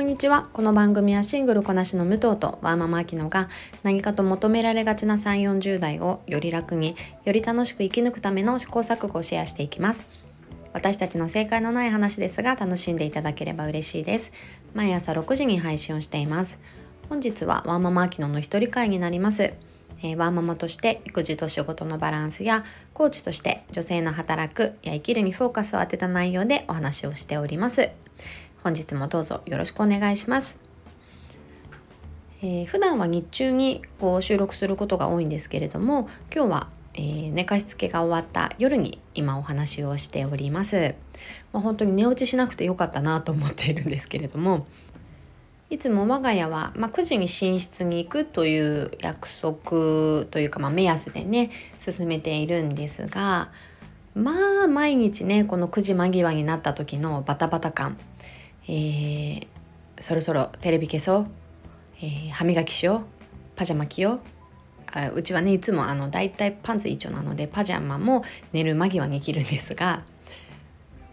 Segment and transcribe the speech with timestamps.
[0.00, 0.48] こんにちは。
[0.54, 3.50] この番組はシングルこなしの武藤とワーママアキノが
[3.82, 10.08] 何かと求められがちな3、40代をより楽に、より楽しく生き抜くための試行錯誤をシェアしていきます。
[10.72, 14.32] 私たちの正解のない話ですが楽しんでいただければ嬉しいです。
[14.72, 16.58] 毎朝6時に配信をしています。
[17.10, 19.52] 本日はワーママアキノの一人会になります。
[20.02, 22.64] えー、ワーママとして育児と仕事のバランスや
[22.94, 27.90] コーチとして女性の働くや生きるにフォーカスを当てた内容でお話をしております。
[28.62, 30.58] 本日もどうぞよろしくお願いします。
[32.42, 40.94] えー、普段は日中にこう収録することが多いんですけれども今日は、えー、寝かしつけが終わった夜に今お話をしております、
[41.52, 44.66] まあ、本当に寝落ちしなくてよかったなと思っているんですけれども
[45.68, 53.50] いつも我が家は、まあ、9時に寝室に行くという約束というか、まあ、目安でね進めているんですが
[54.14, 57.98] まあ毎日ねこの9時間際になった時のバタバタ感
[58.72, 59.46] えー、
[59.98, 61.26] そろそろテレビ消そう、
[62.00, 63.00] えー、歯磨きしよう。
[63.56, 64.20] パジャマ着よう。
[64.92, 70.02] あうちはねいつもあのだいたいパンツ一丁なのでパジャマも寝る間際に着るんですが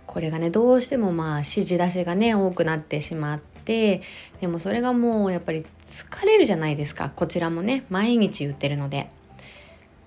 [0.07, 4.01] これがねどうしてもまあ指示出しがね多くなってしまって
[4.39, 7.11] でもそれがもうやっぱり疲れるじゃないですか。
[7.15, 9.09] こちらもね毎日言ってるので。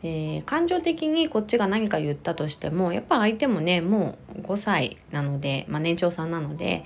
[0.03, 6.85] え感情的にこっちが何か言ったとしてもやっぱ相手もねもう5歳なので、まあ、年長さんなので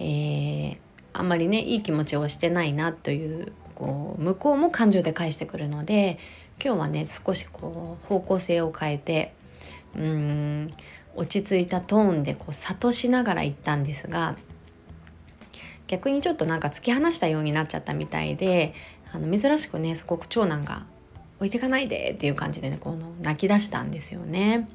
[0.00, 0.78] えー、
[1.12, 6.18] あんまりねいい気持ちをしてないなというこう向こうも感情で返してくるので
[6.62, 9.34] 今日はね少しこう方向性を変えて
[9.96, 10.70] うん
[11.16, 14.36] 落ち着いたトーンでこう諭しながら言ったんですが
[15.86, 18.74] 逆にちょっとなんか突き放したようになっちゃったみたいで
[19.12, 20.84] あの珍しくねすごく長男が
[21.38, 24.68] 「置いてかないで」っていう感じでねこの泣き出したんですよね。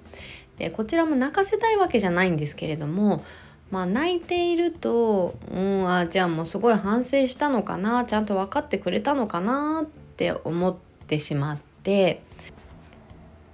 [0.58, 3.24] でこちらも泣かせたいわけじゃないんですけれども
[3.72, 10.76] まあ泣いていると、うん、あじゃあもうすごい反省したのかなちゃんと分かってくれたのかなって思っ
[11.08, 12.22] てしまって、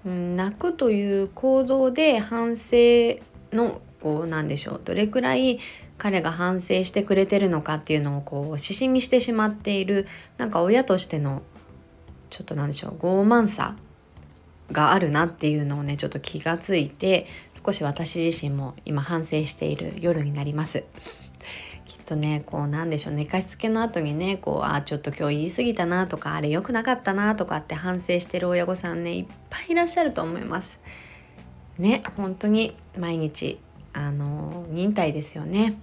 [0.05, 3.19] うん、泣くという行動で反省
[3.51, 5.59] のこうなんでしょうどれくらい
[5.97, 10.07] 彼が反省してくれてるのかっていうのをこうししみしてしまっている
[10.37, 11.41] なんか親としての
[12.29, 13.75] ちょっとなんでしょう傲慢さ
[14.71, 17.27] があるなっていうのをねちょっと気がついて
[17.65, 20.83] 少し私自身も今反省している夜になります。
[21.85, 30.79] きっとねこうなんでしょう寝かしつけの後にねこうあちょっと今日言い過ぎたなとかあれ良くなかったなとかって反省してる親御さんねいっぱいいらっしゃると思います。
[31.79, 33.59] ね本当に毎日
[33.93, 35.79] あの忍耐ですよね、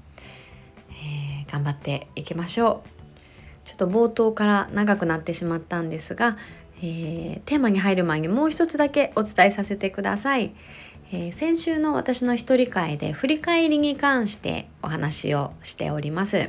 [0.91, 2.89] えー、頑張っていきましょう。
[3.65, 6.37] ちょっと冒頭から長くなってしまったんですが
[6.85, 10.53] えー、テーマに入る前にもう一つだけお伝えさせてください。
[11.15, 16.49] えー、先週の私の一人会で振り返りに関してお話をしております。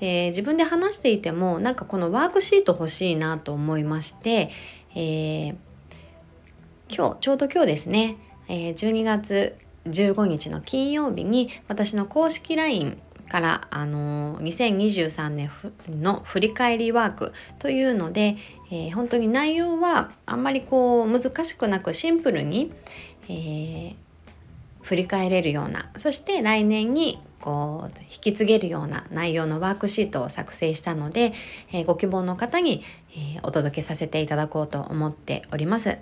[0.00, 4.50] で自分で話していてもなんかこのワークシート欲しいなと思いまして、
[4.94, 5.56] えー、
[6.90, 8.16] 今日ちょうど今日ですね、
[8.48, 15.50] え12月15日の金曜日に私の公式 LINE から、あの2023年
[15.88, 18.36] の振り返りワークというので、
[18.70, 22.72] えー、本当に内容はあんまりこう難しくなくシンプルに、
[23.28, 23.94] えー、
[24.82, 31.32] 振り返れるようなそして来年にこう引き継げるような内容のワークシートを作成したので、
[31.72, 32.82] えー、ご希望の方に、
[33.16, 35.98] えお届けさせていただこうと思っております。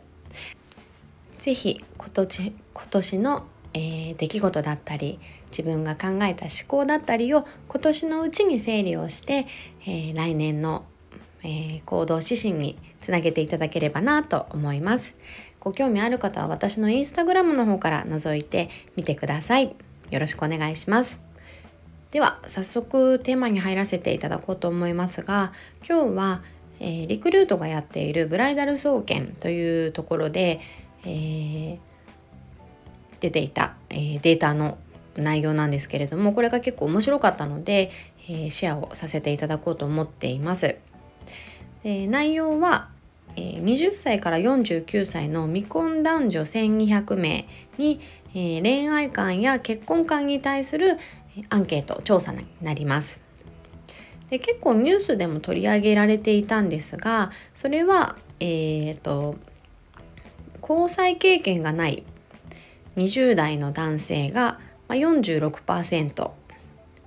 [1.44, 5.20] ぜひ今年今年の、えー、出来事だったり
[5.50, 9.46] 自分が考えた思考だったりを今年のうちに整理をして、
[9.82, 10.86] えー、来年の、
[11.42, 15.14] えー、行動指針につなげていただければなと思います。
[15.64, 19.74] ご興味ある方は私のインスタグラムの方から覗いてみてください。
[20.10, 21.20] よろしくお願いします。
[22.10, 25.52] では早速テーマに入らせていただこうと思いますが
[25.88, 26.42] 今日は、
[26.78, 30.60] えー、リクルートがやっているブライダル総研というところで、
[31.04, 31.78] えー、
[33.18, 34.78] 出ていた、えー、データの
[35.16, 37.90] 内容なんですけれどもこれが結構面白かったので、
[38.28, 40.76] えー、シェアをさせていただこうと思っています。
[41.82, 42.90] で内容は、
[43.36, 47.46] えー、20歳から49歳の未婚男女1200名
[47.78, 48.00] に、
[48.34, 50.98] えー、恋愛観や結婚観に対する
[51.48, 53.20] アンケート調査になります。
[54.30, 59.36] で結構ニュースでも取り上げられていたんですがそれは、えーと
[60.66, 62.04] 交際経験がない
[62.96, 64.58] 20代の男性が
[64.88, 66.30] まあ、46%。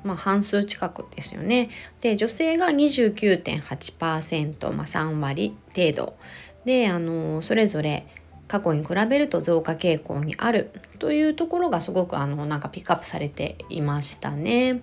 [0.03, 1.69] まあ、半数近くですよね。
[2.01, 6.17] で女性が29.8%、まあ、3割程度
[6.65, 8.07] であのそれぞれ
[8.47, 14.81] 過去に比べると増加傾向にあるというところがすごくあのなんかピックアップされていましたね。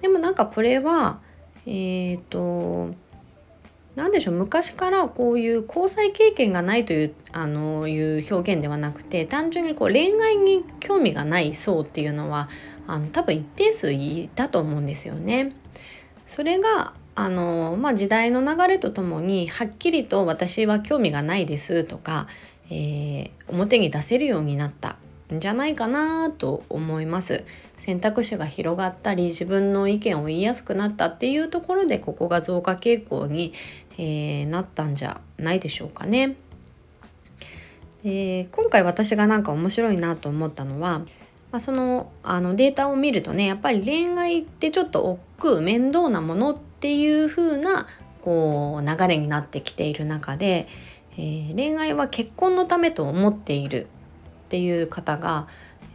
[0.00, 1.20] でもなんかこれは
[1.66, 2.94] えっ、ー、と
[3.98, 12.48] 何でしょう昔からこういう交際経験がないというあのいう表現ではなくて単純にこう恋愛に興味がない層っていうのは
[12.86, 15.52] あの多分一定数いたと思うんですよね。
[16.28, 22.28] それがあの、まあ、時代の流れとともにはっきりと「私は興味がないです」とか、
[22.70, 24.96] えー、表に出せるようになった
[25.34, 27.42] んじゃないかなと思います。
[27.88, 33.54] 選択肢が広がったり自分の意見を言いやすくなったっていうところでここが増加傾向に、
[33.96, 36.36] えー、なったんじゃないでしょうかね。
[38.04, 41.06] で今回私がなんか面白いなと思ったのは、ま
[41.52, 47.86] あ、そのあのデータを見るとねやっぱり恋愛ってちょっと億劫面倒なものっていう風な
[48.20, 50.68] こう流れになってきている中で、
[51.12, 55.48] えー、恋愛は結婚のためと思っているっていう方が、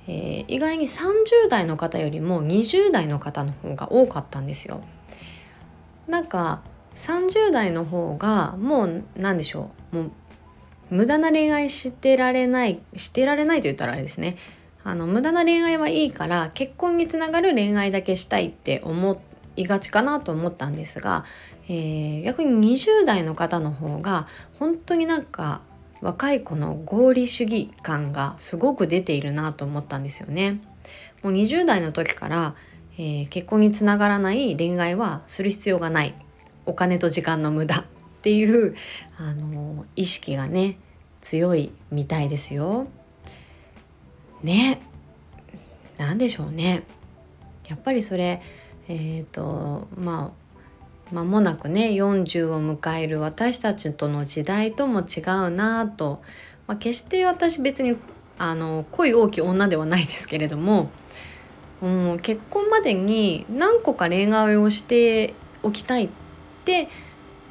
[0.08, 4.82] えー、意外に30代の方よりも20代の方の方が多かったんですよ。
[6.08, 6.62] なんか
[6.96, 10.12] 30代の方がもう何でしょうもう
[10.90, 14.38] 無駄な恋愛してられないしてられないと言ったらあれですね
[14.84, 19.22] あの無駄な恋愛はいいから結婚につながる恋愛だけしたいって思
[19.56, 21.26] いがちかなと思ったんですが、
[21.68, 24.28] えー、逆に20代の方の方が
[24.60, 25.62] 本当になんか
[26.04, 30.60] 若い子の合理主義感がすごく出ているなと思ったんですよね。
[31.24, 32.56] もう20代の時から、
[32.98, 36.14] えー、結婚につながらない恋愛はする必要がない
[36.66, 37.86] お金と時間の無駄っ
[38.22, 38.76] ていう
[39.18, 40.78] あの意識がね
[41.22, 42.88] 強いみたいですよ。
[44.44, 44.82] ね
[45.98, 46.84] 何でしょうね。
[47.70, 48.42] やっぱりそれ
[48.90, 50.43] えっ、ー、とまあ
[51.14, 56.22] 間もなくね40を迎える私たちとの時代とも違うなと、
[56.68, 57.96] まあ、決して私別に
[58.40, 60.90] あの恋大きい女ではないですけれども、
[61.82, 66.10] うん、結婚までに何個か恋愛をしておきたいっ
[66.66, 66.90] て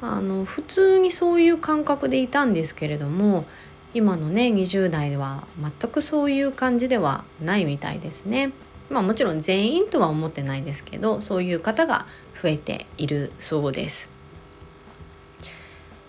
[0.01, 3.45] あの普通にそういう感覚でいたんですけれども
[3.93, 8.51] 今のね20代では全くそういう感じではないみたいですね。
[8.89, 12.05] まあもちろん全員とは思ってないですけどそういう方が
[12.41, 14.09] 増えているそうです。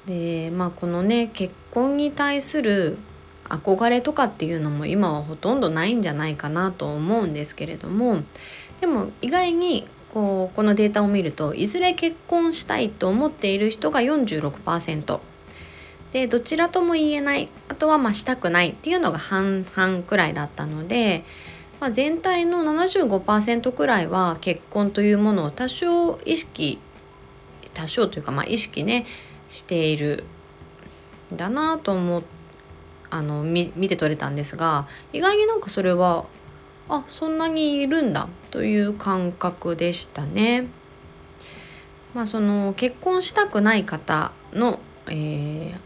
[0.06, 2.98] でまあこのね結婚に対する
[3.48, 8.22] 憧れとかっていうのも今はほとんどないんじゃないかなと思うんですけれども
[8.80, 15.20] でも意外にこうこのデータを見るといずれ結婚したいと思っている人が46%
[16.12, 21.24] でどちらとも言えないあとはまあしたくないっていうのが半々くらいだったので、
[21.80, 26.78] まあ、全体の75%くらいは結婚というものを多少意識
[27.74, 29.06] 多少というかまあ意識ね
[29.48, 30.24] している
[31.32, 32.22] だなと思
[33.10, 36.24] あの見て取れたんですが意外になんかそれは
[36.88, 40.66] あそんなにいるんだという感覚でしたね。
[42.14, 44.78] まあ、その結婚したくない方の、
[45.08, 45.76] えー、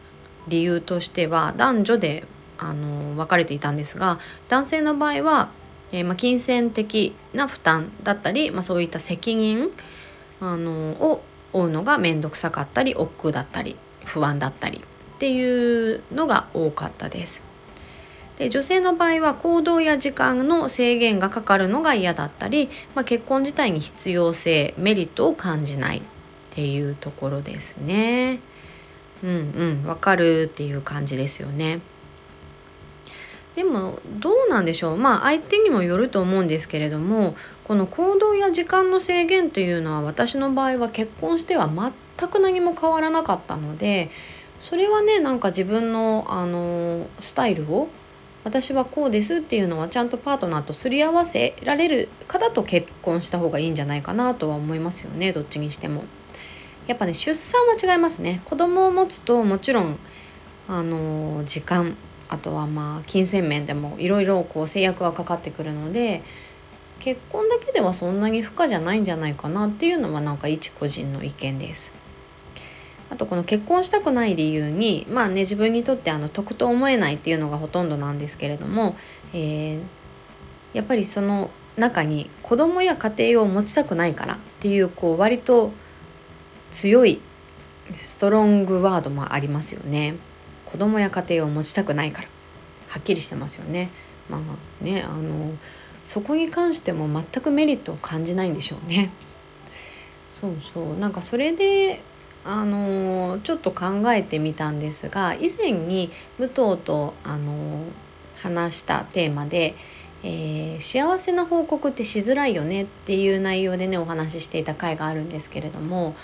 [0.49, 2.25] 理由としては男女で
[2.59, 4.19] あの分かれていたんですが
[4.49, 5.51] 男性の場合は、
[5.93, 9.71] えー、まあ、金銭的な負担だったり、まあ、そういった責任
[10.41, 17.43] あのを負うのが面倒くさかったり億劫だったり不安だったりっていうのが多かったです。
[18.39, 26.03] で女性の場合は行動や時間の制限がかかるのが嫌だったり、まあ、結婚自体に必要性メリットを感じないっ
[26.51, 28.39] ていうところですね。
[29.25, 31.81] うんうんわかるっていう感じですよね。
[33.59, 34.97] でもどうなんでしょう。
[34.97, 37.35] まあ相手にもよると思うんですけれども
[37.65, 44.11] この行動や時間の制限というのは私の場合は結婚しては全く何も変わらなかったので
[44.61, 47.89] それはねなんか自分のあのスタイルを
[48.45, 55.33] 私はこうですっていうのはちゃんとパートナーとすり合わせられる方と結婚した方がいいんじゃないかなとは思いますよね。
[55.33, 56.05] どっちにしても。
[56.87, 58.41] やっぱね出産は違いますね。
[58.45, 59.99] 子供を持つともちろん
[60.69, 61.97] あの時間
[62.29, 66.23] あとはまあ金銭面でもいろいろこう制約がかかってくるので
[67.01, 71.93] 結婚だけではそんなに負荷じゃないんじゃないかなっていうのはなんか一個人の意見です。
[73.11, 78.97] あとこの結婚したくない理由にまあね自分にとってあの得と思えないっていうのがほとんどなんですけれども、
[79.33, 79.81] えー、
[80.75, 85.73] やっぱりその中に子供や家庭を持ちたくないからっていうこう割と
[86.71, 87.21] 強い
[87.97, 90.17] ストロングワードもありますよね
[90.71, 92.29] 子供や家庭を持ちたくないから。
[92.89, 93.91] はっきりしてますよね。
[94.29, 95.53] まあねあの
[96.05, 99.11] そこに関しても全くメリットを感じないんでしょうね。
[100.31, 100.97] そうそう。
[100.99, 102.03] なんかそれで
[102.45, 107.85] あのちょっと考えてみたんですが以前に武藤とあの
[108.37, 109.75] 話したテーマで、
[110.23, 116.15] えー、幸せな報告ってしづらいよねっていう内容でねお話ししていた回があるんですけれども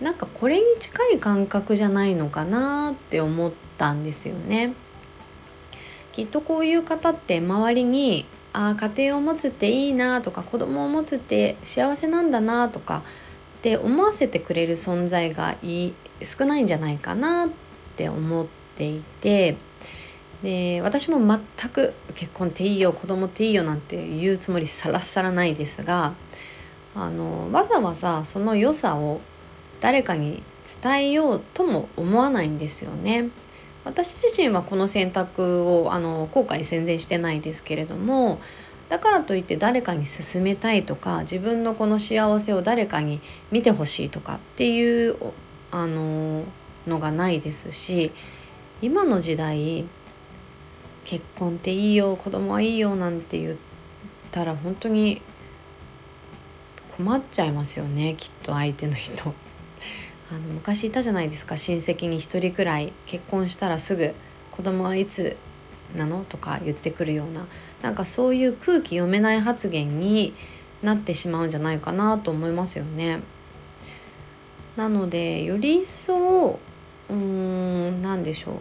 [0.00, 4.74] なんかこれに近い感覚じゃないのかなって思ったんですよね。
[6.12, 13.02] きっとこういう方って周りにああ家庭を持つっていいなとか子供を持つって幸せなんだなとか
[13.58, 15.92] って思わせてくれる存在がい
[16.24, 17.48] 少ないんじゃないかなっ
[17.96, 19.56] て思っていて
[20.42, 26.14] で私も全く結婚っていいよ子供っていいよなんて言うつもりさらさらないですが
[26.94, 29.20] あのわざわざその良さを
[29.80, 30.42] 誰かに
[30.82, 33.30] 伝えようとも思わないんですよね。
[33.84, 38.38] 私自身はこの選択をあの後悔宣伝してないですけれども
[38.90, 43.20] だからといって誰かに勧めたいとか自分のこの幸せを誰かに
[43.50, 45.16] 見てほしいとかっていう
[45.70, 46.44] あの
[46.86, 48.12] のがないですし
[48.82, 49.86] 今の時代
[51.04, 53.56] 結婚っていいよ子供はいいよなんて言っ
[54.30, 55.22] たら本当に
[56.96, 59.32] 困っちゃいますよねきっと相手の人。
[60.30, 61.56] あの昔いたじゃないですか。
[61.56, 64.14] 親戚に1人くらい結婚したらすぐ
[64.50, 65.36] 子供はいつ
[65.96, 67.46] なのとか言ってくるような。
[67.82, 70.34] なんかそういう空気読めない発言に
[70.82, 73.20] なってしまうんじゃないかなと思いますよね。
[74.76, 76.58] なのでより一層
[77.08, 78.54] うーん何でしょう。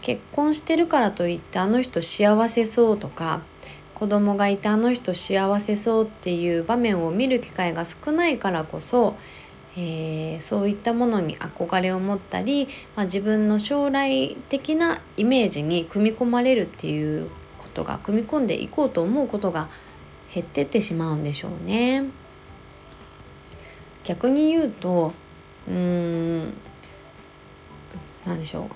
[0.00, 3.40] 結婚してるからといってあの人幸せそうとか
[3.94, 9.16] 子供がいてあの人幸せそうっていう場面を見る機会が少ないからこそ
[9.80, 12.66] えー、そういったものに憧れを持ったり、
[12.96, 19.68] まあ、自分の将来的なイメージに組み込まれるっていうことが組み込んでいこうと思うことが
[20.34, 22.06] 減ってってしまうんでしょうね。
[24.02, 25.12] 逆に言うと
[25.68, 26.54] うーん
[28.26, 28.68] 何でしょう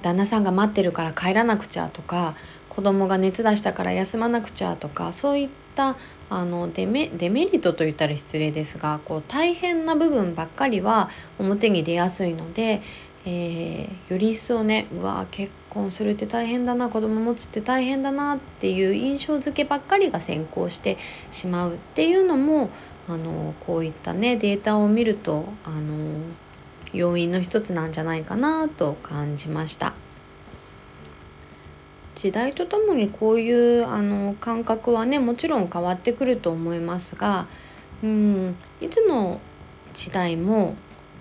[0.00, 2.36] 旦那さんが待ってるから帰らなくちゃとか
[2.68, 5.96] 子供が熱出したから休まなくちゃとかそういった
[6.30, 12.82] あのデメデメリットと言ったら失礼ですがこう大変な部分ばっかりは表に出やすいので、
[13.24, 20.98] えー、より一層ねうわ結婚するって大変だな子供持つって大変だなっていう印象付けばっかりが先行して
[21.30, 22.70] しまうっていうのも
[23.08, 26.20] あのこういったねデータを見るとあの
[26.92, 29.94] 要因の一つなんじゃないかなと感じました。
[32.18, 37.46] 時代とともにこういうあの感覚はねもちろん変わってくると思いますが
[38.02, 39.40] うんいつの
[39.94, 40.74] 時代も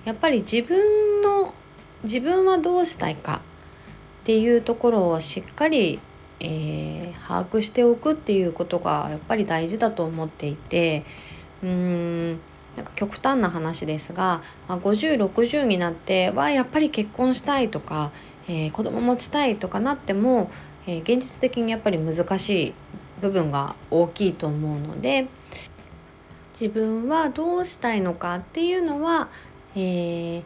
[0.05, 1.53] やっぱり自分の
[2.03, 3.41] 自分はどうしたいか
[4.23, 5.99] っていうところをしっかり、
[6.39, 11.05] えー、把握しておくっていうことがやっぱり大事だと思っていて
[11.63, 12.39] うん
[12.75, 18.09] なんか極端な話ですが、まあ、5060になってはやっぱり結婚したいとか、
[18.47, 20.49] えー、子供持ちたいとかなっても
[20.88, 22.74] えー、現実的にやっぱり難しい
[23.22, 25.27] 部分が大きいと思うので
[26.60, 29.29] 自分はどうしたいのかっていうのは、
[29.75, 30.44] えー、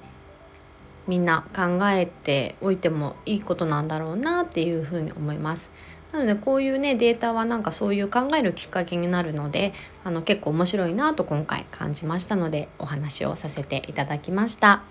[1.07, 5.71] みんな考えておいてもいいことなんだろうなっていうふうに思います。
[6.11, 14.81] なのでこういうねデータはなんかそういう考えるきっかけになるのであの結構面白いなと今回感じましたのでお話をさせていただきました。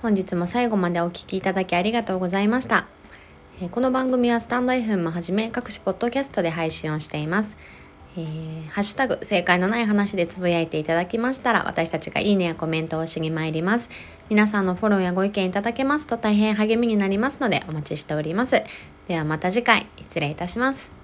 [0.00, 2.95] 本日も最後までお聴きいただきありがとうございました。
[3.58, 7.56] この番組はスタンド FM もはじめ各種ポッドキャストで配信をしています。
[8.14, 13.88] えー、ハッシュタグ正解のない話でつぶやいていただきましたら私たちがいいねやコメントをしに参ります。
[14.28, 18.62] 皆さんのフォローやご意見いただけますと大変励みになりますのでお待ちしております。
[19.08, 20.95] ではまた次回失礼いたします。